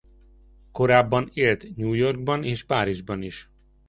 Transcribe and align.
Korábban 0.71 1.29
élt 1.33 1.75
New 1.75 1.93
Yorkban 1.93 2.43
és 2.43 2.63
Párizsban 2.63 3.21
is. 3.21 3.49